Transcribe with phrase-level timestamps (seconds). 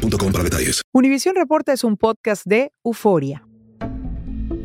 [0.00, 0.82] boostmobile.com para detalles.
[0.92, 3.44] Univision Reporta es un podcast de Euforia.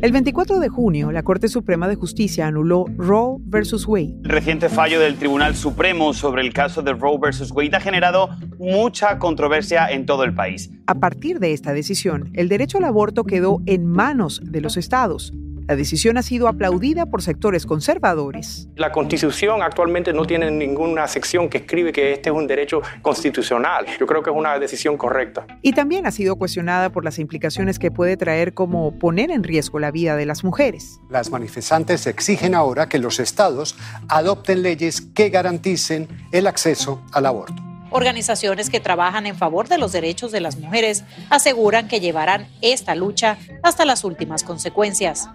[0.02, 4.14] El 24 de junio, la Corte Suprema de Justicia anuló Roe versus Wade.
[4.24, 8.28] El reciente fallo del Tribunal Supremo sobre el caso de Roe versus Wade ha generado
[8.58, 10.70] mucha controversia en todo el país.
[10.86, 15.32] A partir de esta decisión, el derecho al aborto quedó en manos de los estados.
[15.68, 18.68] La decisión ha sido aplaudida por sectores conservadores.
[18.76, 23.84] La Constitución actualmente no tiene ninguna sección que escribe que este es un derecho constitucional.
[23.98, 25.44] Yo creo que es una decisión correcta.
[25.62, 29.80] Y también ha sido cuestionada por las implicaciones que puede traer como poner en riesgo
[29.80, 31.00] la vida de las mujeres.
[31.10, 33.76] Las manifestantes exigen ahora que los estados
[34.08, 37.65] adopten leyes que garanticen el acceso al aborto.
[37.90, 42.94] Organizaciones que trabajan en favor de los derechos de las mujeres aseguran que llevarán esta
[42.94, 45.28] lucha hasta las últimas consecuencias.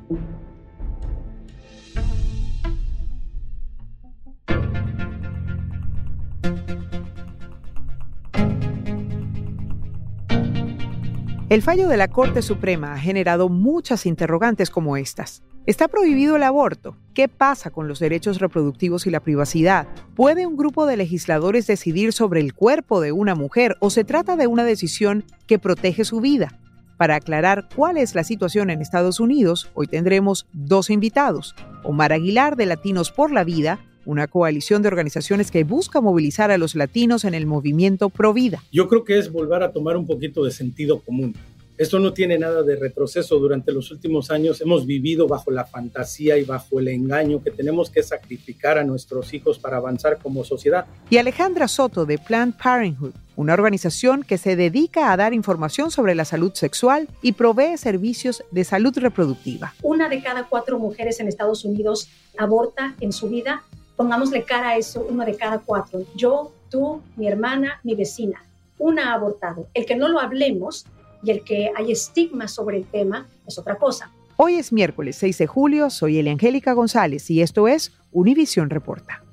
[11.52, 15.44] El fallo de la Corte Suprema ha generado muchas interrogantes como estas.
[15.68, 16.98] ¿Está prohibido el aborto?
[17.14, 19.88] ¿Qué pasa con los derechos reproductivos y la privacidad?
[20.16, 24.36] ¿Puede un grupo de legisladores decidir sobre el cuerpo de una mujer o se trata
[24.36, 26.58] de una decisión que protege su vida?
[26.98, 31.54] Para aclarar cuál es la situación en Estados Unidos, hoy tendremos dos invitados.
[31.84, 36.58] Omar Aguilar de Latinos por la Vida, una coalición de organizaciones que busca movilizar a
[36.58, 38.64] los latinos en el movimiento Pro Vida.
[38.72, 41.36] Yo creo que es volver a tomar un poquito de sentido común.
[41.82, 43.40] Esto no tiene nada de retroceso.
[43.40, 47.90] Durante los últimos años hemos vivido bajo la fantasía y bajo el engaño que tenemos
[47.90, 50.86] que sacrificar a nuestros hijos para avanzar como sociedad.
[51.10, 56.14] Y Alejandra Soto de Planned Parenthood, una organización que se dedica a dar información sobre
[56.14, 59.74] la salud sexual y provee servicios de salud reproductiva.
[59.82, 63.64] Una de cada cuatro mujeres en Estados Unidos aborta en su vida.
[63.96, 66.04] Pongámosle cara a eso, una de cada cuatro.
[66.16, 68.46] Yo, tú, mi hermana, mi vecina.
[68.78, 69.66] Una ha abortado.
[69.74, 70.86] El que no lo hablemos
[71.24, 74.12] y el que hay estigma sobre el tema es otra cosa.
[74.38, 79.24] Hoy es miércoles 6 de julio, soy Eliangélica González y esto es Univisión Reporta.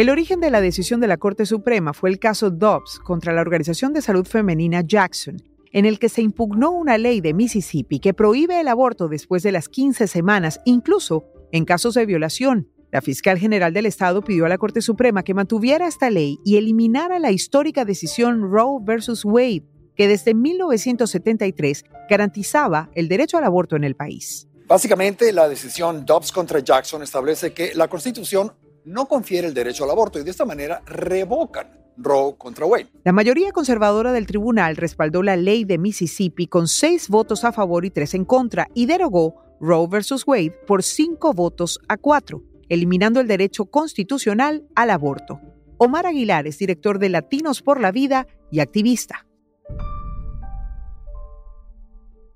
[0.00, 3.42] El origen de la decisión de la Corte Suprema fue el caso Dobbs contra la
[3.42, 5.36] Organización de Salud Femenina Jackson,
[5.72, 9.52] en el que se impugnó una ley de Mississippi que prohíbe el aborto después de
[9.52, 12.68] las 15 semanas, incluso en casos de violación.
[12.92, 16.56] La fiscal general del estado pidió a la Corte Suprema que mantuviera esta ley y
[16.56, 19.64] eliminara la histórica decisión Roe versus Wade,
[19.94, 24.48] que desde 1973 garantizaba el derecho al aborto en el país.
[24.66, 28.52] Básicamente, la decisión Dobbs contra Jackson establece que la Constitución
[28.84, 31.68] no confiere el derecho al aborto y de esta manera revocan
[32.02, 32.88] Roe contra Wade.
[33.04, 37.84] La mayoría conservadora del tribunal respaldó la ley de Mississippi con seis votos a favor
[37.84, 43.20] y tres en contra y derogó Roe versus Wade por cinco votos a cuatro, eliminando
[43.20, 45.40] el derecho constitucional al aborto.
[45.76, 49.26] Omar Aguilar es director de Latinos por la Vida y activista.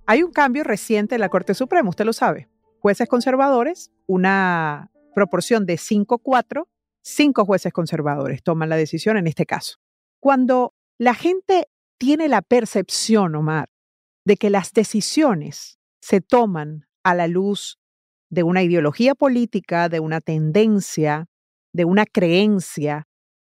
[0.07, 2.49] Hay un cambio reciente en la Corte Suprema, usted lo sabe.
[2.81, 6.67] Jueces conservadores, una proporción de 5-4
[7.05, 9.77] cinco jueces conservadores toman la decisión en este caso.
[10.21, 13.69] Cuando la gente tiene la percepción, Omar,
[14.25, 17.79] de que las decisiones se toman a la luz
[18.31, 21.27] de una ideología política, de una tendencia,
[21.73, 23.07] de una creencia,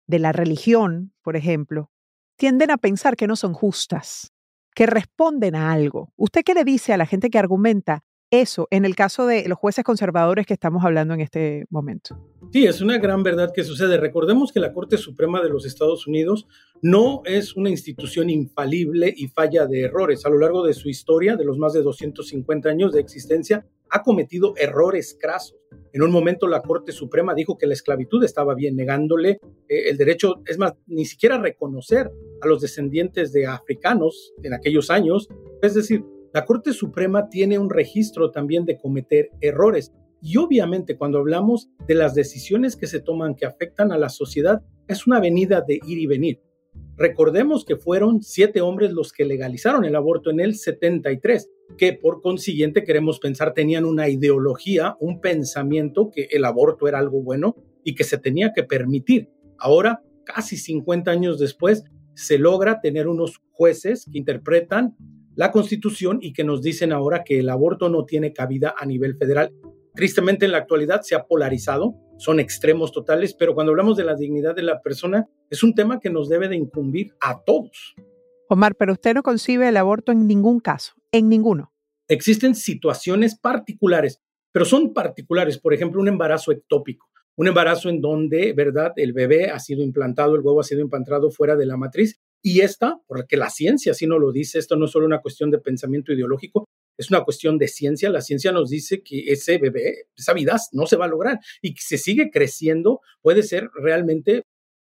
[0.09, 1.91] de la religión, por ejemplo,
[2.37, 4.33] tienden a pensar que no son justas,
[4.75, 6.13] que responden a algo.
[6.17, 9.59] ¿Usted qué le dice a la gente que argumenta eso en el caso de los
[9.59, 12.19] jueces conservadores que estamos hablando en este momento.
[12.51, 13.99] Sí, es una gran verdad que sucede.
[13.99, 16.47] Recordemos que la Corte Suprema de los Estados Unidos
[16.81, 20.27] no es una institución infalible y falla de errores.
[20.27, 24.03] A lo largo de su historia, de los más de 250 años de existencia, ha
[24.03, 25.57] cometido errores crasos.
[25.93, 29.99] En un momento la Corte Suprema dijo que la esclavitud estaba bien, negándole eh, el
[29.99, 35.29] derecho, es más, ni siquiera reconocer a los descendientes de africanos en aquellos años.
[35.61, 36.03] Es decir,
[36.33, 39.93] la Corte Suprema tiene un registro también de cometer errores.
[40.23, 44.63] Y obviamente cuando hablamos de las decisiones que se toman que afectan a la sociedad,
[44.89, 46.41] es una venida de ir y venir.
[46.97, 52.23] Recordemos que fueron siete hombres los que legalizaron el aborto en el 73, que por
[52.23, 57.95] consiguiente queremos pensar tenían una ideología, un pensamiento que el aborto era algo bueno y
[57.95, 59.29] que se tenía que permitir.
[59.59, 61.85] Ahora, casi 50 años después,
[62.15, 64.97] se logra tener unos jueces que interpretan
[65.35, 69.17] la Constitución y que nos dicen ahora que el aborto no tiene cabida a nivel
[69.17, 69.53] federal.
[69.95, 74.15] Tristemente en la actualidad se ha polarizado, son extremos totales, pero cuando hablamos de la
[74.15, 77.95] dignidad de la persona, es un tema que nos debe de incumbir a todos.
[78.49, 81.73] Omar, pero usted no concibe el aborto en ningún caso, en ninguno.
[82.09, 84.21] Existen situaciones particulares,
[84.53, 89.51] pero son particulares, por ejemplo, un embarazo ectópico, un embarazo en donde, ¿verdad?, el bebé
[89.51, 93.37] ha sido implantado, el huevo ha sido implantado fuera de la matriz y esta, porque
[93.37, 96.69] la ciencia así no lo dice, esto no es solo una cuestión de pensamiento ideológico,
[96.99, 98.11] es una cuestión de ciencia.
[98.11, 101.75] La ciencia nos dice que ese bebé, esa vida no se va a lograr y
[101.75, 104.43] que si sigue creciendo puede ser realmente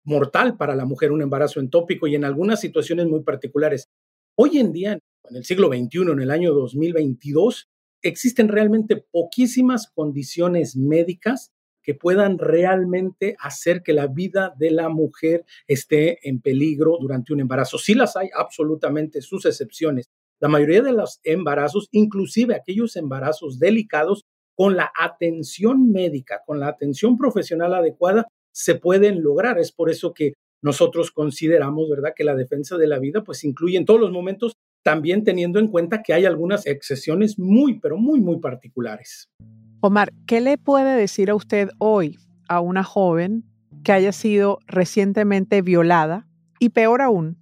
[0.03, 3.87] mortal para la mujer un embarazo entópico y en algunas situaciones muy particulares.
[4.35, 4.93] Hoy en día,
[5.29, 7.69] en el siglo XXI, en el año 2022,
[8.01, 11.52] existen realmente poquísimas condiciones médicas
[11.83, 17.41] que puedan realmente hacer que la vida de la mujer esté en peligro durante un
[17.41, 17.77] embarazo.
[17.77, 20.09] Sí las hay, absolutamente, sus excepciones.
[20.39, 24.23] La mayoría de los embarazos, inclusive aquellos embarazos delicados,
[24.55, 29.57] con la atención médica, con la atención profesional adecuada, se pueden lograr.
[29.57, 33.77] Es por eso que nosotros consideramos, ¿verdad?, que la defensa de la vida pues incluye
[33.77, 34.53] en todos los momentos,
[34.83, 39.29] también teniendo en cuenta que hay algunas excepciones muy, pero muy, muy particulares.
[39.85, 43.43] Omar, ¿qué le puede decir a usted hoy a una joven
[43.83, 46.25] que haya sido recientemente violada
[46.57, 47.37] y peor aún,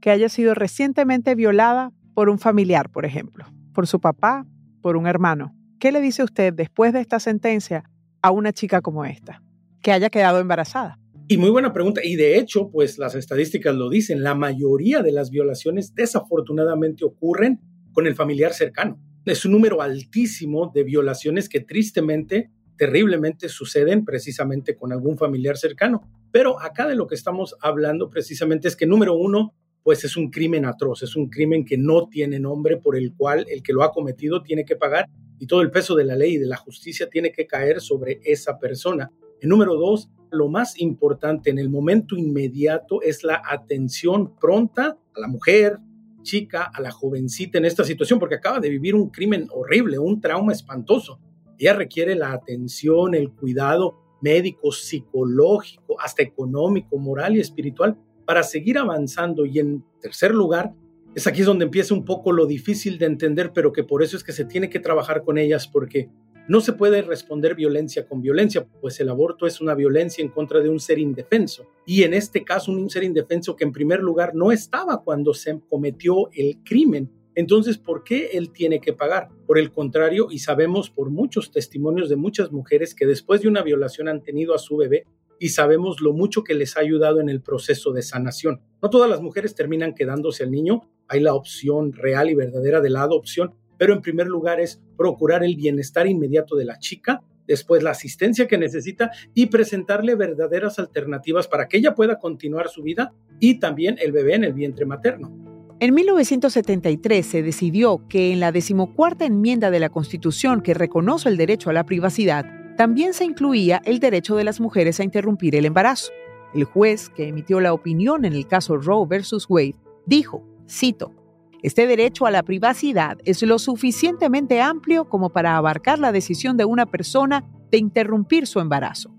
[0.00, 3.44] que haya sido recientemente violada por un familiar, por ejemplo,
[3.74, 4.46] por su papá,
[4.82, 5.52] por un hermano?
[5.80, 7.82] ¿Qué le dice usted después de esta sentencia
[8.22, 9.42] a una chica como esta,
[9.82, 10.96] que haya quedado embarazada?
[11.26, 12.02] Y muy buena pregunta.
[12.04, 17.60] Y de hecho, pues las estadísticas lo dicen, la mayoría de las violaciones desafortunadamente ocurren
[17.92, 19.00] con el familiar cercano
[19.32, 26.02] es un número altísimo de violaciones que tristemente, terriblemente suceden precisamente con algún familiar cercano.
[26.32, 30.30] Pero acá de lo que estamos hablando precisamente es que número uno, pues es un
[30.30, 33.82] crimen atroz, es un crimen que no tiene nombre por el cual el que lo
[33.82, 35.06] ha cometido tiene que pagar
[35.38, 38.20] y todo el peso de la ley y de la justicia tiene que caer sobre
[38.24, 39.10] esa persona.
[39.40, 45.20] En número dos, lo más importante en el momento inmediato es la atención pronta a
[45.20, 45.78] la mujer,
[46.22, 50.20] chica, a la jovencita en esta situación, porque acaba de vivir un crimen horrible, un
[50.20, 51.20] trauma espantoso.
[51.58, 58.78] Ella requiere la atención, el cuidado médico, psicológico, hasta económico, moral y espiritual para seguir
[58.78, 59.44] avanzando.
[59.44, 60.74] Y en tercer lugar,
[61.14, 64.24] es aquí donde empieza un poco lo difícil de entender, pero que por eso es
[64.24, 66.08] que se tiene que trabajar con ellas, porque
[66.50, 70.58] no se puede responder violencia con violencia, pues el aborto es una violencia en contra
[70.58, 71.64] de un ser indefenso.
[71.86, 75.60] Y en este caso, un ser indefenso que en primer lugar no estaba cuando se
[75.68, 77.08] cometió el crimen.
[77.36, 79.28] Entonces, ¿por qué él tiene que pagar?
[79.46, 83.62] Por el contrario, y sabemos por muchos testimonios de muchas mujeres que después de una
[83.62, 85.04] violación han tenido a su bebé
[85.38, 88.60] y sabemos lo mucho que les ha ayudado en el proceso de sanación.
[88.82, 92.90] No todas las mujeres terminan quedándose al niño, hay la opción real y verdadera de
[92.90, 97.82] la adopción, pero en primer lugar es procurar el bienestar inmediato de la chica, después
[97.82, 103.14] la asistencia que necesita y presentarle verdaderas alternativas para que ella pueda continuar su vida
[103.38, 105.32] y también el bebé en el vientre materno.
[105.80, 111.38] En 1973 se decidió que en la decimocuarta enmienda de la Constitución que reconoce el
[111.38, 112.44] derecho a la privacidad,
[112.76, 116.12] también se incluía el derecho de las mujeres a interrumpir el embarazo.
[116.52, 121.14] El juez que emitió la opinión en el caso Roe versus Wade dijo, cito,
[121.62, 126.64] este derecho a la privacidad es lo suficientemente amplio como para abarcar la decisión de
[126.64, 129.10] una persona de interrumpir su embarazo.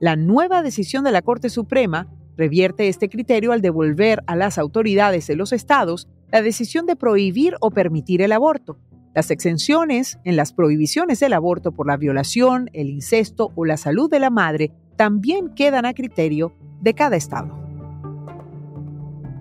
[0.00, 5.26] La nueva decisión de la Corte Suprema revierte este criterio al devolver a las autoridades
[5.26, 8.76] de los estados la decisión de prohibir o permitir el aborto.
[9.14, 14.10] Las exenciones en las prohibiciones del aborto por la violación, el incesto o la salud
[14.10, 17.63] de la madre también quedan a criterio de cada estado.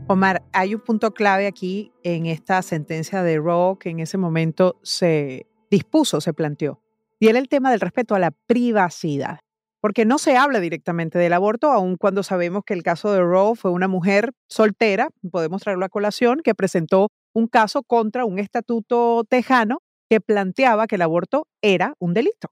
[0.08, 4.78] Omar, hay un punto clave aquí en esta sentencia de Roe que en ese momento
[4.84, 6.82] se dispuso, se planteó,
[7.20, 9.40] y era el tema del respeto a la privacidad,
[9.80, 13.56] porque no se habla directamente del aborto, aun cuando sabemos que el caso de Roe
[13.56, 19.24] fue una mujer soltera, podemos traerlo a colación, que presentó un caso contra un estatuto
[19.24, 19.80] tejano
[20.10, 22.50] que planteaba que el aborto era un delito.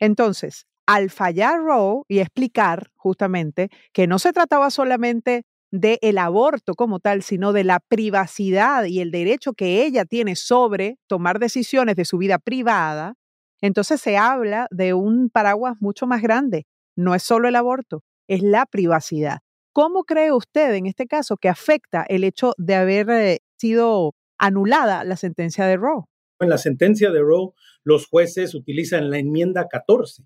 [0.00, 5.44] Entonces, al fallar Roe y explicar justamente que no se trataba solamente
[5.74, 10.98] del aborto como tal, sino de la privacidad y el derecho que ella tiene sobre
[11.08, 13.14] tomar decisiones de su vida privada,
[13.60, 16.68] entonces se habla de un paraguas mucho más grande.
[16.94, 19.38] No es solo el aborto, es la privacidad.
[19.72, 25.02] ¿Cómo cree usted en este caso que afecta el hecho de haber eh, sido anulada
[25.02, 26.04] la sentencia de Roe?
[26.38, 27.50] En la sentencia de Roe,
[27.82, 30.24] los jueces utilizan la enmienda 14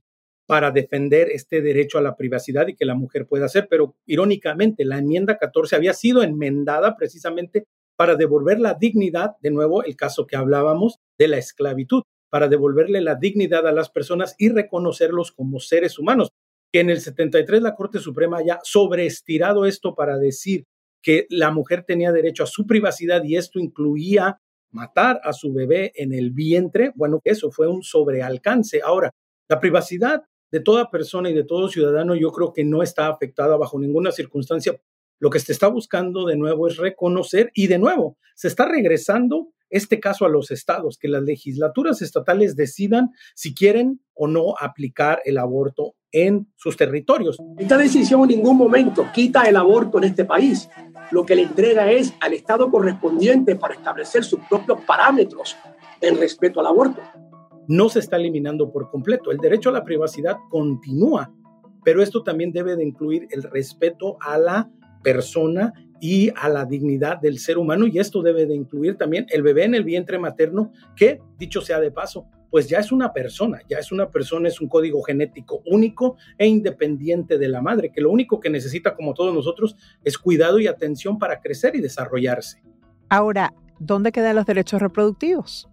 [0.49, 4.87] para defender este derecho a la privacidad y que la mujer pueda hacer, pero irónicamente
[4.87, 10.27] la enmienda 14 había sido enmendada precisamente para devolver la dignidad, de nuevo el caso
[10.27, 12.01] que hablábamos de la esclavitud,
[12.31, 16.31] para devolverle la dignidad a las personas y reconocerlos como seres humanos.
[16.73, 20.65] Que en el 73 la Corte Suprema haya sobreestirado esto para decir
[21.03, 24.39] que la mujer tenía derecho a su privacidad y esto incluía
[24.71, 28.81] matar a su bebé en el vientre, bueno, eso fue un sobrealcance.
[28.83, 29.11] Ahora,
[29.51, 33.57] la privacidad de toda persona y de todo ciudadano yo creo que no está afectada
[33.57, 34.81] bajo ninguna circunstancia.
[35.19, 39.49] Lo que se está buscando de nuevo es reconocer y de nuevo se está regresando
[39.71, 45.21] este caso a los estados, que las legislaturas estatales decidan si quieren o no aplicar
[45.25, 47.37] el aborto en sus territorios.
[47.59, 50.71] Esta decisión en ningún momento quita el aborto en este país.
[51.11, 55.57] Lo que le entrega es al Estado correspondiente para establecer sus propios parámetros
[56.01, 57.03] en respeto al aborto
[57.69, 59.31] no se está eliminando por completo.
[59.31, 61.33] El derecho a la privacidad continúa,
[61.85, 64.71] pero esto también debe de incluir el respeto a la
[65.03, 69.43] persona y a la dignidad del ser humano y esto debe de incluir también el
[69.43, 73.61] bebé en el vientre materno que, dicho sea de paso, pues ya es una persona,
[73.69, 78.01] ya es una persona, es un código genético único e independiente de la madre, que
[78.01, 82.63] lo único que necesita, como todos nosotros, es cuidado y atención para crecer y desarrollarse.
[83.11, 85.69] Ahora, ¿dónde quedan los derechos reproductivos?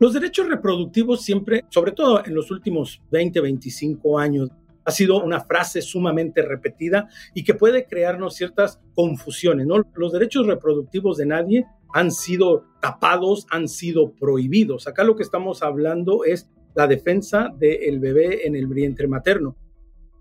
[0.00, 4.48] Los derechos reproductivos siempre, sobre todo en los últimos 20, 25 años,
[4.84, 9.66] ha sido una frase sumamente repetida y que puede crearnos ciertas confusiones.
[9.66, 9.82] ¿no?
[9.94, 14.86] Los derechos reproductivos de nadie han sido tapados, han sido prohibidos.
[14.86, 19.56] Acá lo que estamos hablando es la defensa del bebé en el vientre materno.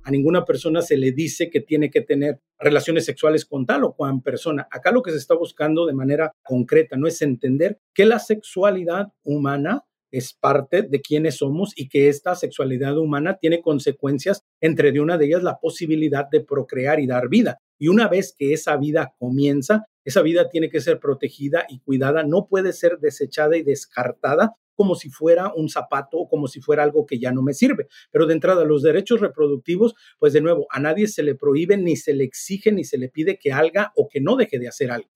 [0.07, 3.93] A ninguna persona se le dice que tiene que tener relaciones sexuales con tal o
[3.93, 4.65] cual persona.
[4.71, 9.07] Acá lo que se está buscando de manera concreta no es entender que la sexualidad
[9.25, 15.01] humana es parte de quienes somos y que esta sexualidad humana tiene consecuencias, entre de
[15.01, 17.57] una de ellas la posibilidad de procrear y dar vida.
[17.77, 22.23] Y una vez que esa vida comienza, esa vida tiene que ser protegida y cuidada,
[22.23, 26.83] no puede ser desechada y descartada como si fuera un zapato o como si fuera
[26.83, 27.87] algo que ya no me sirve.
[28.11, 31.97] Pero de entrada, los derechos reproductivos, pues de nuevo, a nadie se le prohíbe, ni
[31.97, 34.91] se le exige, ni se le pide que haga o que no deje de hacer
[34.91, 35.09] algo.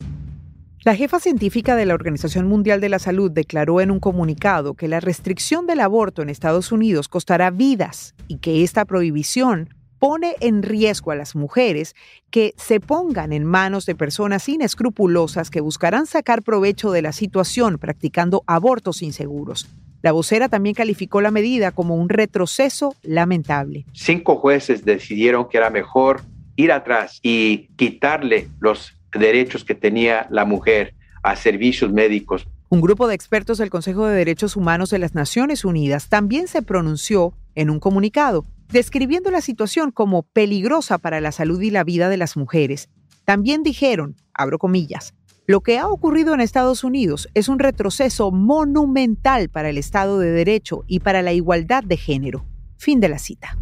[0.83, 4.87] La jefa científica de la Organización Mundial de la Salud declaró en un comunicado que
[4.87, 10.63] la restricción del aborto en Estados Unidos costará vidas y que esta prohibición pone en
[10.63, 11.96] riesgo a las mujeres
[12.31, 17.77] que se pongan en manos de personas inescrupulosas que buscarán sacar provecho de la situación
[17.77, 19.70] practicando abortos inseguros.
[20.01, 23.86] La vocera también calificó la medida como un retroceso lamentable.
[23.93, 26.22] Cinco jueces decidieron que era mejor
[26.55, 32.48] ir atrás y quitarle los derechos que tenía la mujer a servicios médicos.
[32.70, 36.63] Un grupo de expertos del Consejo de Derechos Humanos de las Naciones Unidas también se
[36.63, 42.09] pronunció en un comunicado describiendo la situación como peligrosa para la salud y la vida
[42.09, 42.89] de las mujeres.
[43.25, 45.13] También dijeron, abro comillas,
[45.45, 50.31] lo que ha ocurrido en Estados Unidos es un retroceso monumental para el Estado de
[50.31, 52.45] Derecho y para la igualdad de género.
[52.77, 53.57] Fin de la cita.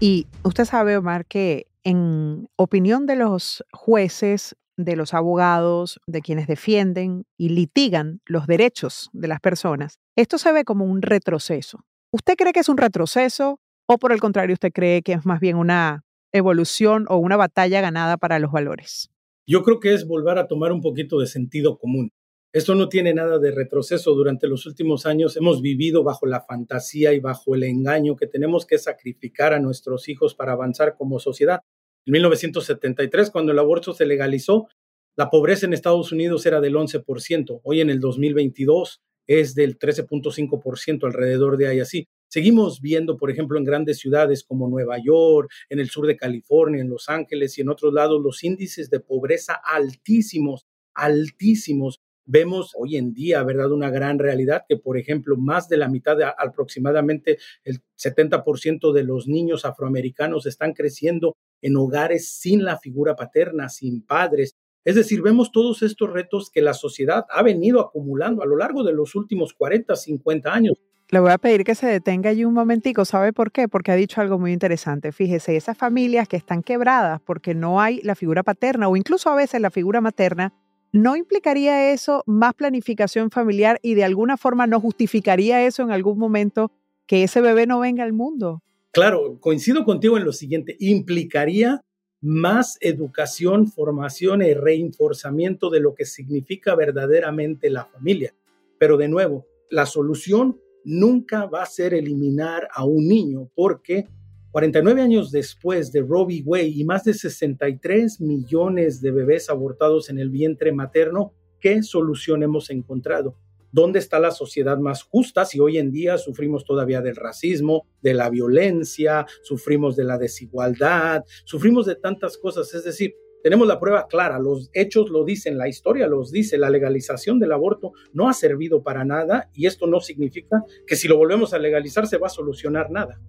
[0.00, 6.46] Y usted sabe, Omar, que en opinión de los jueces, de los abogados, de quienes
[6.46, 11.84] defienden y litigan los derechos de las personas, esto se ve como un retroceso.
[12.10, 13.60] ¿Usted cree que es un retroceso?
[13.90, 17.80] ¿O por el contrario, usted cree que es más bien una evolución o una batalla
[17.80, 19.08] ganada para los valores?
[19.46, 22.10] Yo creo que es volver a tomar un poquito de sentido común.
[22.52, 24.12] Esto no tiene nada de retroceso.
[24.12, 28.66] Durante los últimos años hemos vivido bajo la fantasía y bajo el engaño que tenemos
[28.66, 31.60] que sacrificar a nuestros hijos para avanzar como sociedad.
[32.04, 34.68] En 1973, cuando el aborto se legalizó,
[35.16, 37.60] la pobreza en Estados Unidos era del 11%.
[37.62, 42.06] Hoy en el 2022 es del 13.5% alrededor de ahí así.
[42.28, 46.82] Seguimos viendo, por ejemplo, en grandes ciudades como Nueva York, en el sur de California,
[46.82, 52.00] en Los Ángeles y en otros lados, los índices de pobreza altísimos, altísimos.
[52.26, 53.72] Vemos hoy en día, ¿verdad?
[53.72, 59.04] Una gran realidad que, por ejemplo, más de la mitad, de, aproximadamente el 70% de
[59.04, 64.54] los niños afroamericanos están creciendo en hogares sin la figura paterna, sin padres.
[64.84, 68.84] Es decir, vemos todos estos retos que la sociedad ha venido acumulando a lo largo
[68.84, 70.76] de los últimos 40, 50 años.
[71.10, 73.06] Le voy a pedir que se detenga allí un momentico.
[73.06, 73.66] ¿Sabe por qué?
[73.66, 75.10] Porque ha dicho algo muy interesante.
[75.10, 79.34] Fíjese, esas familias que están quebradas porque no hay la figura paterna o incluso a
[79.34, 80.52] veces la figura materna,
[80.92, 86.18] ¿no implicaría eso más planificación familiar y de alguna forma no justificaría eso en algún
[86.18, 86.72] momento
[87.06, 88.62] que ese bebé no venga al mundo?
[88.92, 90.76] Claro, coincido contigo en lo siguiente.
[90.78, 91.80] Implicaría
[92.20, 98.34] más educación, formación y reinforzamiento de lo que significa verdaderamente la familia.
[98.76, 104.08] Pero de nuevo, la solución nunca va a ser eliminar a un niño porque
[104.52, 110.18] 49 años después de Robbie Way y más de 63 millones de bebés abortados en
[110.18, 113.36] el vientre materno, ¿qué solución hemos encontrado?
[113.70, 118.14] ¿Dónde está la sociedad más justa si hoy en día sufrimos todavía del racismo, de
[118.14, 122.72] la violencia, sufrimos de la desigualdad, sufrimos de tantas cosas?
[122.72, 126.70] Es decir, tenemos la prueba clara, los hechos lo dicen, la historia los dice, la
[126.70, 131.16] legalización del aborto no ha servido para nada y esto no significa que si lo
[131.16, 133.20] volvemos a legalizar se va a solucionar nada.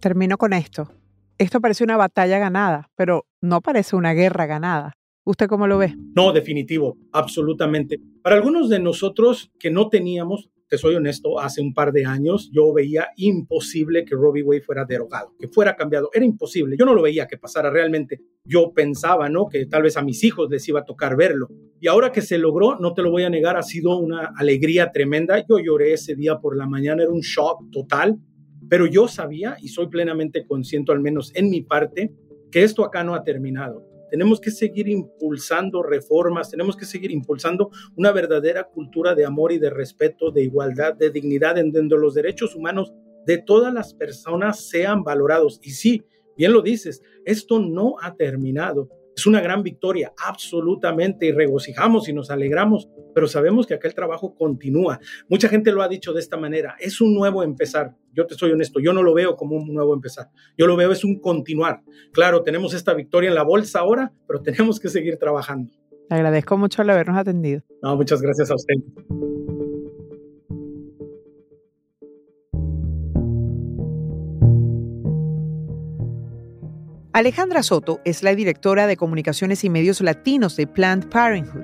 [0.00, 0.90] Termino con esto.
[1.38, 4.92] Esto parece una batalla ganada, pero no parece una guerra ganada.
[5.24, 5.94] ¿Usted cómo lo ve?
[6.14, 7.98] No, definitivo, absolutamente.
[8.22, 12.50] Para algunos de nosotros que no teníamos, te soy honesto, hace un par de años
[12.52, 16.10] yo veía imposible que Robbie Wade fuera derogado, que fuera cambiado.
[16.12, 16.76] Era imposible.
[16.78, 18.20] Yo no lo veía que pasara realmente.
[18.44, 19.48] Yo pensaba, ¿no?
[19.48, 21.48] Que tal vez a mis hijos les iba a tocar verlo.
[21.80, 24.90] Y ahora que se logró, no te lo voy a negar, ha sido una alegría
[24.90, 25.44] tremenda.
[25.48, 28.18] Yo lloré ese día por la mañana, era un shock total.
[28.68, 32.12] Pero yo sabía y soy plenamente consciente, al menos en mi parte,
[32.50, 37.72] que esto acá no ha terminado tenemos que seguir impulsando reformas, tenemos que seguir impulsando
[37.96, 42.14] una verdadera cultura de amor y de respeto, de igualdad, de dignidad, en donde los
[42.14, 42.92] derechos humanos
[43.26, 45.58] de todas las personas sean valorados.
[45.64, 46.04] Y sí,
[46.36, 48.88] bien lo dices, esto no ha terminado.
[49.16, 53.94] Es una gran victoria, absolutamente, y regocijamos y nos alegramos, pero sabemos que acá el
[53.94, 54.98] trabajo continúa.
[55.28, 57.94] Mucha gente lo ha dicho de esta manera, es un nuevo empezar.
[58.12, 60.92] Yo te soy honesto, yo no lo veo como un nuevo empezar, yo lo veo
[60.92, 61.82] es un continuar.
[62.12, 65.72] Claro, tenemos esta victoria en la bolsa ahora, pero tenemos que seguir trabajando.
[66.08, 67.62] Te agradezco mucho el habernos atendido.
[67.82, 68.74] No, muchas gracias a usted.
[77.14, 81.62] Alejandra Soto es la directora de Comunicaciones y Medios Latinos de Planned Parenthood.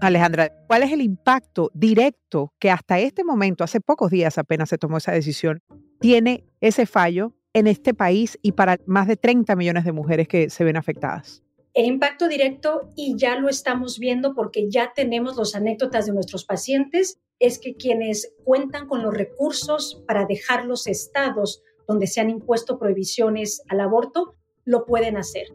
[0.00, 4.78] Alejandra, ¿cuál es el impacto directo que hasta este momento, hace pocos días apenas se
[4.78, 5.64] tomó esa decisión,
[5.98, 10.48] tiene ese fallo en este país y para más de 30 millones de mujeres que
[10.48, 11.42] se ven afectadas?
[11.74, 16.44] El impacto directo, y ya lo estamos viendo porque ya tenemos las anécdotas de nuestros
[16.44, 22.30] pacientes, es que quienes cuentan con los recursos para dejar los estados donde se han
[22.30, 25.46] impuesto prohibiciones al aborto, lo pueden hacer.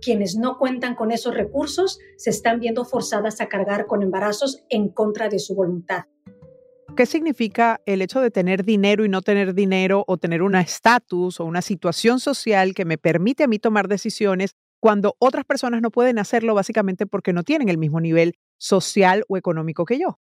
[0.00, 4.88] Quienes no cuentan con esos recursos se están viendo forzadas a cargar con embarazos en
[4.88, 6.04] contra de su voluntad.
[6.96, 11.38] ¿Qué significa el hecho de tener dinero y no tener dinero o tener un estatus
[11.40, 15.90] o una situación social que me permite a mí tomar decisiones cuando otras personas no
[15.90, 20.18] pueden hacerlo básicamente porque no tienen el mismo nivel social o económico que yo?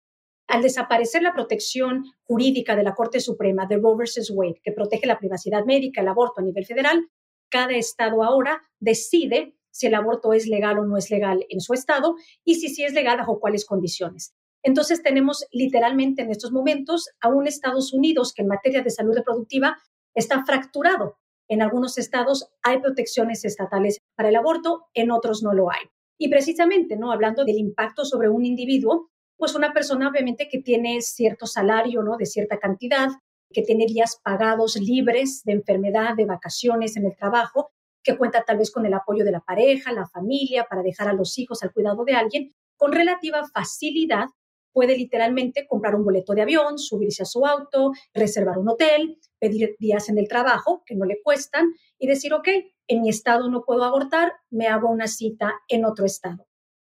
[0.46, 4.30] Al desaparecer la protección jurídica de la Corte Suprema de Roe vs.
[4.30, 7.08] Wade, que protege la privacidad médica, el aborto a nivel federal,
[7.50, 11.74] cada estado ahora decide si el aborto es legal o no es legal en su
[11.74, 14.34] estado y si sí es legal bajo cuáles condiciones.
[14.62, 19.14] Entonces tenemos literalmente en estos momentos a un Estados Unidos que en materia de salud
[19.14, 19.76] reproductiva
[20.14, 21.18] está fracturado.
[21.48, 25.86] En algunos estados hay protecciones estatales para el aborto, en otros no lo hay.
[26.18, 27.12] Y precisamente, ¿no?
[27.12, 29.10] Hablando del impacto sobre un individuo,
[29.44, 32.16] pues una persona obviamente que tiene cierto salario, ¿no?
[32.16, 33.10] De cierta cantidad,
[33.52, 37.70] que tiene días pagados libres de enfermedad, de vacaciones en el trabajo,
[38.02, 41.12] que cuenta tal vez con el apoyo de la pareja, la familia, para dejar a
[41.12, 44.28] los hijos al cuidado de alguien, con relativa facilidad
[44.72, 49.76] puede literalmente comprar un boleto de avión, subirse a su auto, reservar un hotel, pedir
[49.78, 51.66] días en el trabajo que no le cuestan
[51.98, 52.48] y decir, ok,
[52.88, 56.46] en mi estado no puedo abortar, me hago una cita en otro estado.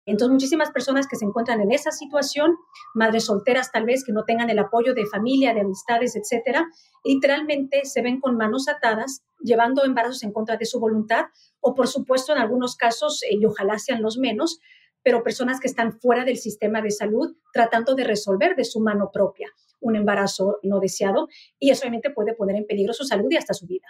[0.06, 2.56] Entonces, muchísimas personas que se encuentran en esa situación,
[2.94, 6.66] madres solteras tal vez que no tengan el apoyo de familia, de amistades, etcétera,
[7.04, 11.26] literalmente se ven con manos atadas, llevando embarazos en contra de su voluntad,
[11.60, 14.58] o por supuesto, en algunos casos, eh, y ojalá sean los menos,
[15.04, 19.10] pero personas que están fuera del sistema de salud tratando de resolver de su mano
[19.12, 19.48] propia
[19.82, 23.52] un embarazo no deseado, y eso obviamente puede poner en peligro su salud y hasta
[23.52, 23.88] su vida.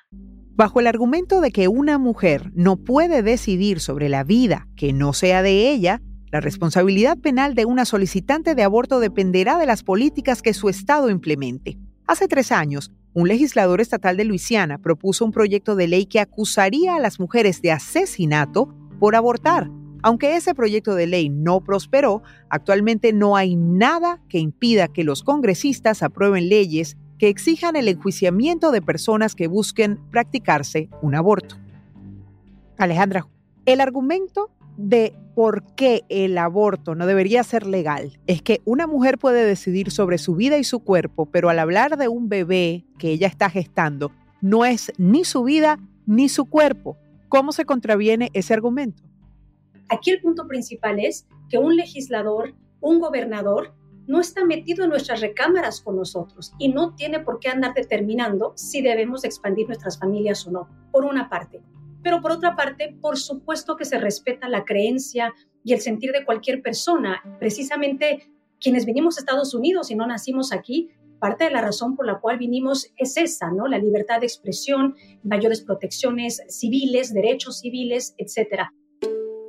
[0.55, 5.15] Bajo el argumento de que una mujer no puede decidir sobre la vida que no
[5.15, 10.43] sea de ella, la responsabilidad penal de una solicitante de aborto dependerá de las políticas
[10.43, 11.79] que su Estado implemente.
[12.07, 16.97] Hace tres años, un legislador estatal de Luisiana propuso un proyecto de ley que acusaría
[16.97, 19.71] a las mujeres de asesinato por abortar.
[20.03, 25.23] Aunque ese proyecto de ley no prosperó, actualmente no hay nada que impida que los
[25.23, 31.55] congresistas aprueben leyes que exijan el enjuiciamiento de personas que busquen practicarse un aborto.
[32.79, 33.29] Alejandra,
[33.65, 39.19] el argumento de por qué el aborto no debería ser legal es que una mujer
[39.19, 43.11] puede decidir sobre su vida y su cuerpo, pero al hablar de un bebé que
[43.11, 48.53] ella está gestando, no es ni su vida ni su cuerpo, ¿Cómo se contraviene ese
[48.53, 49.05] argumento?
[49.89, 53.75] Aquí el punto principal es que un legislador, un gobernador,
[54.07, 58.53] no está metido en nuestras recámaras con nosotros y no tiene por qué andar determinando
[58.57, 61.63] si debemos expandir nuestras familias o no, por una parte.
[62.03, 65.33] Pero por otra parte, por supuesto que se respeta la creencia
[65.65, 67.23] y el sentir de cualquier persona.
[67.39, 72.05] Precisamente quienes vinimos a Estados Unidos y no nacimos aquí, parte de la razón por
[72.05, 73.69] la cual vinimos es esa, ¿no?
[73.69, 78.73] La libertad de expresión, mayores protecciones civiles, derechos civiles, etcétera.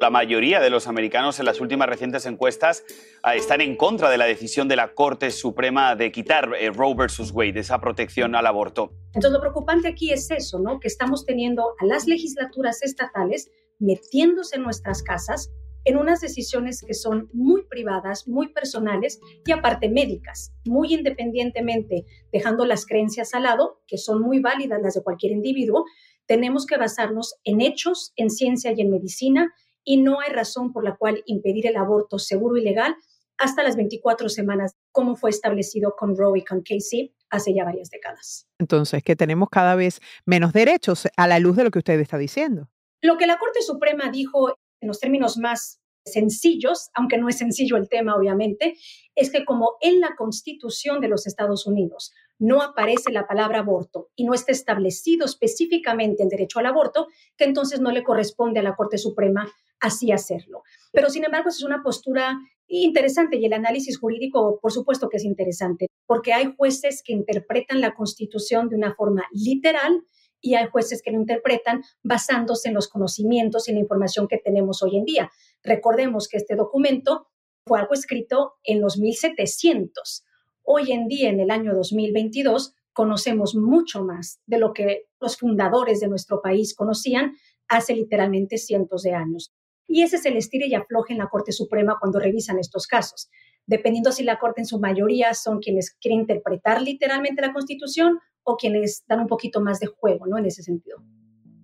[0.04, 2.84] La mayoría de los americanos en las últimas recientes encuestas
[3.24, 6.94] ah, están en contra de la decisión de la Corte Suprema de quitar eh, Roe
[6.94, 8.92] versus Wade, esa protección al aborto.
[9.14, 10.82] Entonces, lo preocupante aquí es eso, ¿no?
[10.82, 15.50] Que estamos teniendo a las legislaturas estatales metiéndose en nuestras casas
[15.86, 22.66] en unas decisiones que son muy privadas, muy personales y aparte médicas, muy independientemente, dejando
[22.66, 25.86] las creencias al lado, que son muy válidas las de cualquier individuo,
[26.26, 30.84] tenemos que basarnos en hechos, en ciencia y en medicina, y no hay razón por
[30.84, 32.96] la cual impedir el aborto seguro y legal
[33.38, 37.90] hasta las 24 semanas, como fue establecido con Roe y con Casey hace ya varias
[37.90, 38.48] décadas.
[38.60, 42.18] Entonces, que tenemos cada vez menos derechos a la luz de lo que usted está
[42.18, 42.70] diciendo.
[43.02, 47.78] Lo que la Corte Suprema dijo en los términos más sencillos, aunque no es sencillo
[47.78, 48.78] el tema, obviamente,
[49.16, 54.10] es que como en la Constitución de los Estados Unidos no aparece la palabra aborto
[54.16, 58.64] y no está establecido específicamente el derecho al aborto, que entonces no le corresponde a
[58.64, 59.50] la Corte Suprema
[59.84, 60.64] así hacerlo.
[60.92, 65.26] Pero sin embargo, es una postura interesante y el análisis jurídico, por supuesto que es
[65.26, 70.02] interesante, porque hay jueces que interpretan la Constitución de una forma literal
[70.42, 74.82] y hay jueces que lo interpretan basándose en los conocimientos y la información que tenemos
[74.82, 75.30] hoy en día.
[75.64, 77.28] Recordemos que este documento
[77.66, 80.26] fue algo escrito en los 1700.
[80.64, 86.00] Hoy en día, en el año 2022, conocemos mucho más de lo que los fundadores
[86.00, 87.34] de nuestro país conocían
[87.68, 89.54] hace literalmente cientos de años.
[89.88, 93.30] Y ese es el estire y afloje en la Corte Suprema cuando revisan estos casos.
[93.66, 98.58] Dependiendo si la Corte en su mayoría son quienes quieren interpretar literalmente la Constitución o
[98.58, 100.38] quienes dan un poquito más de juego, ¿no?
[100.38, 100.98] En ese sentido.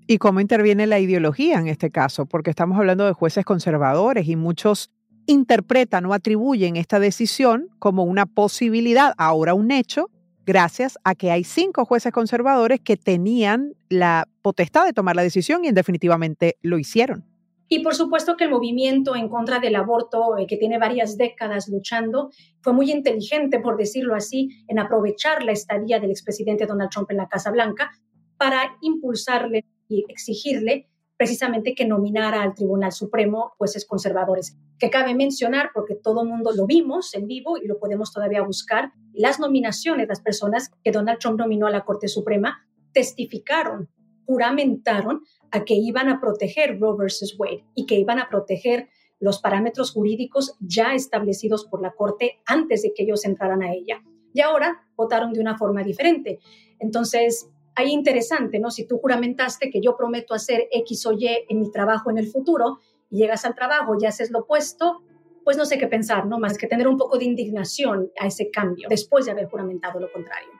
[0.07, 2.25] ¿Y cómo interviene la ideología en este caso?
[2.25, 4.91] Porque estamos hablando de jueces conservadores y muchos
[5.27, 10.09] interpretan o atribuyen esta decisión como una posibilidad, ahora un hecho,
[10.47, 15.63] gracias a que hay cinco jueces conservadores que tenían la potestad de tomar la decisión
[15.63, 17.28] y definitivamente lo hicieron.
[17.71, 21.69] Y por supuesto que el movimiento en contra del aborto, eh, que tiene varias décadas
[21.69, 27.11] luchando, fue muy inteligente, por decirlo así, en aprovechar la estadía del expresidente Donald Trump
[27.11, 27.91] en la Casa Blanca
[28.37, 34.57] para impulsarle y exigirle precisamente que nominara al Tribunal Supremo jueces conservadores.
[34.79, 38.41] Que cabe mencionar, porque todo el mundo lo vimos en vivo y lo podemos todavía
[38.41, 43.89] buscar, las nominaciones, las personas que Donald Trump nominó a la Corte Suprema, testificaron,
[44.29, 48.87] juramentaron a que iban a proteger Roe versus Wade y que iban a proteger
[49.19, 54.03] los parámetros jurídicos ya establecidos por la Corte antes de que ellos entraran a ella.
[54.31, 56.37] Y ahora votaron de una forma diferente.
[56.77, 58.69] Entonces, ahí interesante, ¿no?
[58.69, 62.27] Si tú juramentaste que yo prometo hacer X o Y en mi trabajo en el
[62.27, 62.77] futuro
[63.09, 65.01] y llegas al trabajo y haces lo opuesto,
[65.43, 66.37] pues no sé qué pensar, ¿no?
[66.37, 70.11] Más que tener un poco de indignación a ese cambio después de haber juramentado lo
[70.11, 70.58] contrario.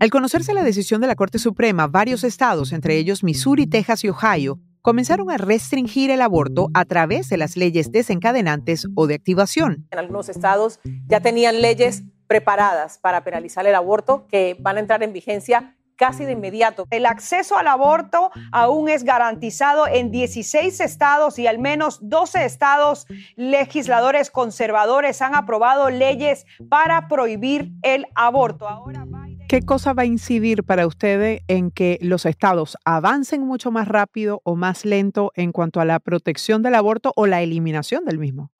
[0.00, 4.08] Al conocerse la decisión de la Corte Suprema, varios estados, entre ellos Missouri, Texas y
[4.08, 9.86] Ohio, comenzaron a restringir el aborto a través de las leyes desencadenantes o de activación.
[9.90, 15.02] En algunos estados ya tenían leyes preparadas para penalizar el aborto que van a entrar
[15.02, 16.86] en vigencia casi de inmediato.
[16.90, 23.06] El acceso al aborto aún es garantizado en 16 estados y al menos 12 estados
[23.36, 28.66] legisladores conservadores han aprobado leyes para prohibir el aborto.
[28.66, 29.04] Ahora
[29.50, 34.40] ¿Qué cosa va a incidir para ustedes en que los estados avancen mucho más rápido
[34.44, 38.52] o más lento en cuanto a la protección del aborto o la eliminación del mismo?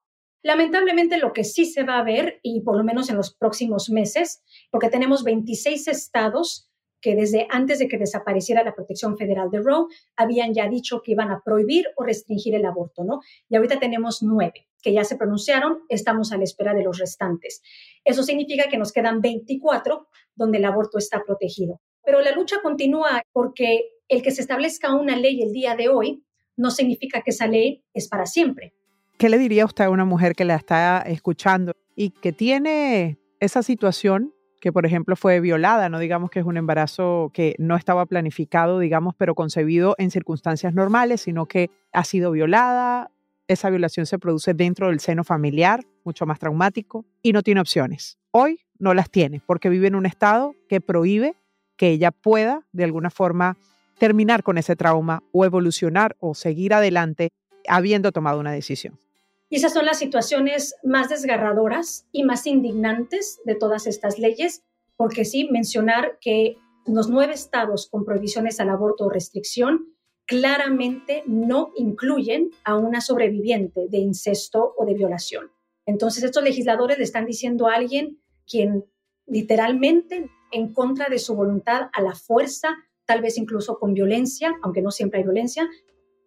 [0.43, 3.89] Lamentablemente lo que sí se va a ver, y por lo menos en los próximos
[3.89, 6.69] meses, porque tenemos 26 estados
[7.01, 11.11] que desde antes de que desapareciera la protección federal de Roe habían ya dicho que
[11.11, 13.19] iban a prohibir o restringir el aborto, ¿no?
[13.49, 17.61] Y ahorita tenemos nueve que ya se pronunciaron, estamos a la espera de los restantes.
[18.03, 21.81] Eso significa que nos quedan 24 donde el aborto está protegido.
[22.03, 26.23] Pero la lucha continúa porque el que se establezca una ley el día de hoy
[26.57, 28.73] no significa que esa ley es para siempre.
[29.17, 33.61] ¿Qué le diría usted a una mujer que la está escuchando y que tiene esa
[33.61, 38.05] situación que por ejemplo fue violada, no digamos que es un embarazo que no estaba
[38.05, 43.09] planificado, digamos, pero concebido en circunstancias normales, sino que ha sido violada,
[43.47, 48.19] esa violación se produce dentro del seno familiar, mucho más traumático, y no tiene opciones.
[48.29, 51.33] Hoy no las tiene porque vive en un estado que prohíbe
[51.75, 53.57] que ella pueda de alguna forma
[53.97, 57.29] terminar con ese trauma o evolucionar o seguir adelante
[57.67, 58.97] habiendo tomado una decisión.
[59.51, 64.63] Y esas son las situaciones más desgarradoras y más indignantes de todas estas leyes,
[64.95, 69.93] porque sí, mencionar que los nueve estados con prohibiciones al aborto o restricción
[70.25, 75.51] claramente no incluyen a una sobreviviente de incesto o de violación.
[75.85, 78.85] Entonces, estos legisladores le están diciendo a alguien quien
[79.25, 82.69] literalmente en contra de su voluntad, a la fuerza,
[83.03, 85.69] tal vez incluso con violencia, aunque no siempre hay violencia,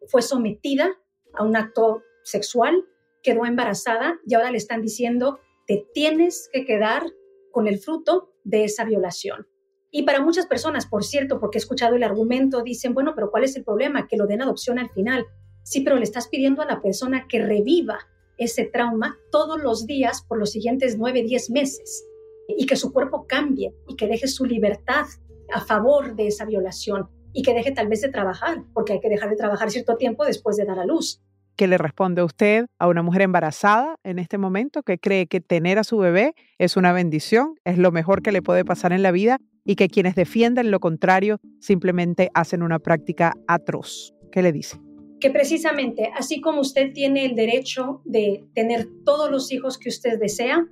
[0.08, 0.90] fue sometida
[1.32, 2.84] a un acto sexual,
[3.24, 7.02] quedó embarazada y ahora le están diciendo, te tienes que quedar
[7.50, 9.48] con el fruto de esa violación.
[9.90, 13.44] Y para muchas personas, por cierto, porque he escuchado el argumento, dicen, bueno, pero ¿cuál
[13.44, 14.06] es el problema?
[14.06, 15.26] Que lo den adopción al final.
[15.62, 17.98] Sí, pero le estás pidiendo a la persona que reviva
[18.36, 22.04] ese trauma todos los días por los siguientes nueve, diez meses
[22.48, 25.06] y que su cuerpo cambie y que deje su libertad
[25.52, 29.08] a favor de esa violación y que deje tal vez de trabajar, porque hay que
[29.08, 31.22] dejar de trabajar cierto tiempo después de dar a luz.
[31.56, 35.78] ¿Qué le responde usted a una mujer embarazada en este momento que cree que tener
[35.78, 39.12] a su bebé es una bendición, es lo mejor que le puede pasar en la
[39.12, 44.14] vida y que quienes defienden lo contrario simplemente hacen una práctica atroz?
[44.32, 44.80] ¿Qué le dice?
[45.20, 50.18] Que precisamente, así como usted tiene el derecho de tener todos los hijos que usted
[50.18, 50.66] desea,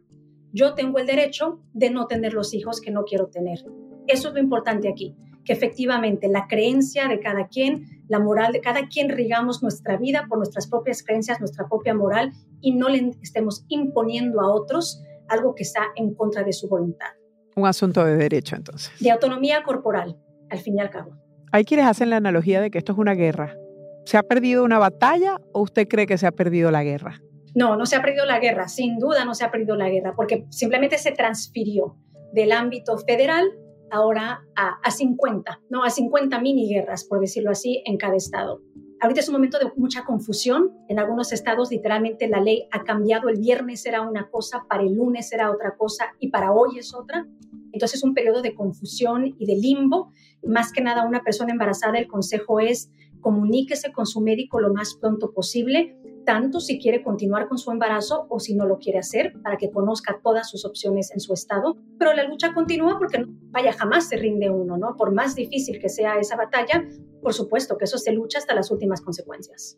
[0.52, 3.60] yo tengo el derecho de no tener los hijos que no quiero tener.
[4.08, 8.60] Eso es lo importante aquí, que efectivamente la creencia de cada quien, la moral de
[8.60, 13.10] cada quien rigamos nuestra vida por nuestras propias creencias, nuestra propia moral y no le
[13.22, 17.08] estemos imponiendo a otros algo que está en contra de su voluntad.
[17.56, 18.92] Un asunto de derecho entonces.
[19.00, 20.16] De autonomía corporal,
[20.50, 21.16] al fin y al cabo.
[21.50, 23.56] Hay quienes hacen la analogía de que esto es una guerra.
[24.04, 27.20] ¿Se ha perdido una batalla o usted cree que se ha perdido la guerra?
[27.54, 30.14] No, no se ha perdido la guerra, sin duda no se ha perdido la guerra,
[30.16, 31.96] porque simplemente se transfirió
[32.32, 33.44] del ámbito federal
[33.92, 35.84] ahora a, a 50, ¿no?
[35.84, 38.60] A 50 mini guerras, por decirlo así, en cada estado.
[39.00, 40.70] Ahorita es un momento de mucha confusión.
[40.88, 43.28] En algunos estados, literalmente, la ley ha cambiado.
[43.28, 46.94] El viernes era una cosa, para el lunes era otra cosa y para hoy es
[46.94, 47.26] otra.
[47.72, 50.12] Entonces, es un periodo de confusión y de limbo.
[50.44, 54.94] Más que nada, una persona embarazada, el consejo es comuníquese con su médico lo más
[54.94, 59.32] pronto posible tanto si quiere continuar con su embarazo o si no lo quiere hacer,
[59.42, 61.76] para que conozca todas sus opciones en su estado.
[61.98, 64.96] Pero la lucha continúa porque, vaya, jamás se rinde uno, ¿no?
[64.96, 66.84] Por más difícil que sea esa batalla,
[67.22, 69.76] por supuesto que eso se lucha hasta las últimas consecuencias.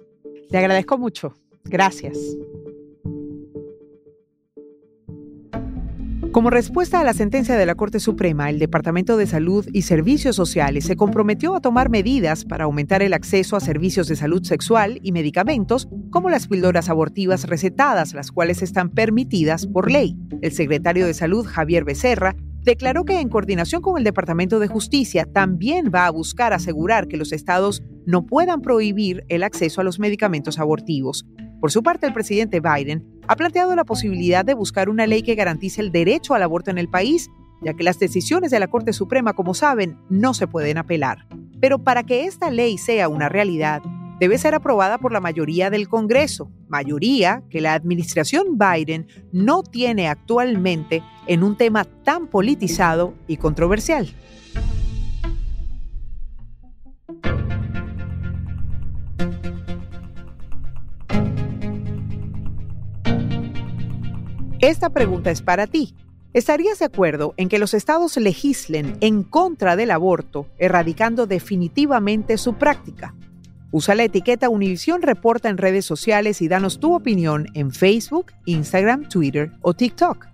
[0.49, 1.35] Le agradezco mucho.
[1.65, 2.19] Gracias.
[6.35, 10.35] Como respuesta a la sentencia de la Corte Suprema, el Departamento de Salud y Servicios
[10.35, 14.99] Sociales se comprometió a tomar medidas para aumentar el acceso a servicios de salud sexual
[15.05, 20.17] y medicamentos como las píldoras abortivas recetadas, las cuales están permitidas por ley.
[20.43, 25.27] El secretario de Salud, Javier Becerra, declaró que en coordinación con el Departamento de Justicia
[25.33, 30.01] también va a buscar asegurar que los estados no puedan prohibir el acceso a los
[30.01, 31.29] medicamentos abortivos.
[31.61, 35.35] Por su parte, el presidente Biden ha planteado la posibilidad de buscar una ley que
[35.35, 37.31] garantice el derecho al aborto en el país,
[37.63, 41.27] ya que las decisiones de la Corte Suprema, como saben, no se pueden apelar.
[41.61, 43.83] Pero para que esta ley sea una realidad,
[44.21, 50.09] debe ser aprobada por la mayoría del Congreso, mayoría que la administración Biden no tiene
[50.09, 54.15] actualmente en un tema tan politizado y controversial.
[64.65, 65.95] Esta pregunta es para ti.
[66.33, 72.55] ¿Estarías de acuerdo en que los estados legislen en contra del aborto, erradicando definitivamente su
[72.55, 73.15] práctica?
[73.73, 79.07] Usa la etiqueta Univisión Reporta en redes sociales y danos tu opinión en Facebook, Instagram,
[79.07, 80.29] Twitter o TikTok.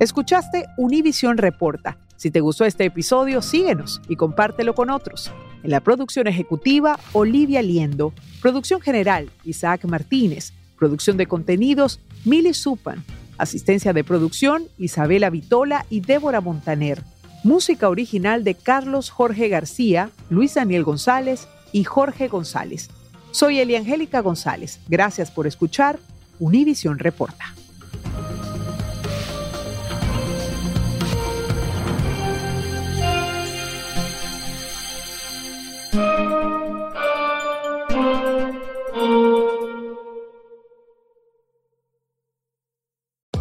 [0.00, 1.98] Escuchaste Univisión Reporta.
[2.16, 5.30] Si te gustó este episodio, síguenos y compártelo con otros.
[5.62, 8.12] En la producción ejecutiva, Olivia Liendo.
[8.40, 10.52] Producción general, Isaac Martínez.
[10.76, 13.04] Producción de contenidos, Mili Supan.
[13.38, 17.02] Asistencia de producción, Isabela Vitola y Débora Montaner.
[17.44, 22.90] Música original de Carlos Jorge García, Luis Daniel González y Jorge González.
[23.32, 24.80] Soy Eliangélica González.
[24.88, 25.98] Gracias por escuchar
[26.38, 27.54] Univisión Reporta.